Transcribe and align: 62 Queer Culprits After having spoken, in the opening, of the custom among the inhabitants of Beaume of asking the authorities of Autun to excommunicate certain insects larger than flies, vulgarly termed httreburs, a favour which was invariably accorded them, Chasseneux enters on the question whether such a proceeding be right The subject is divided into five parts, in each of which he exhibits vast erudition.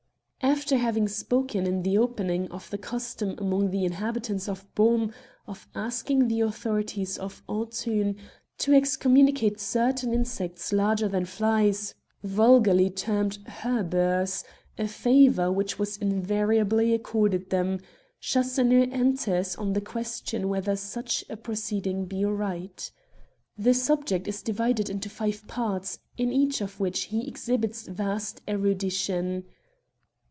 62 0.43 0.55
Queer 0.55 0.59
Culprits 0.63 0.73
After 0.73 0.85
having 0.85 1.07
spoken, 1.07 1.67
in 1.67 1.83
the 1.83 1.97
opening, 1.99 2.51
of 2.51 2.67
the 2.71 2.77
custom 2.79 3.35
among 3.37 3.69
the 3.69 3.85
inhabitants 3.85 4.49
of 4.49 4.65
Beaume 4.73 5.13
of 5.45 5.67
asking 5.75 6.27
the 6.27 6.41
authorities 6.41 7.19
of 7.19 7.43
Autun 7.47 8.15
to 8.57 8.73
excommunicate 8.73 9.59
certain 9.59 10.15
insects 10.15 10.73
larger 10.73 11.07
than 11.07 11.25
flies, 11.25 11.93
vulgarly 12.23 12.89
termed 12.89 13.37
httreburs, 13.45 14.43
a 14.79 14.87
favour 14.87 15.51
which 15.51 15.77
was 15.77 15.97
invariably 15.97 16.95
accorded 16.95 17.51
them, 17.51 17.79
Chasseneux 18.19 18.87
enters 18.91 19.55
on 19.57 19.73
the 19.73 19.81
question 19.81 20.49
whether 20.49 20.75
such 20.75 21.23
a 21.29 21.37
proceeding 21.37 22.05
be 22.05 22.25
right 22.25 22.91
The 23.59 23.75
subject 23.75 24.27
is 24.27 24.41
divided 24.41 24.89
into 24.89 25.07
five 25.07 25.45
parts, 25.47 25.99
in 26.17 26.33
each 26.33 26.61
of 26.61 26.79
which 26.79 27.03
he 27.03 27.27
exhibits 27.27 27.83
vast 27.87 28.41
erudition. 28.49 29.43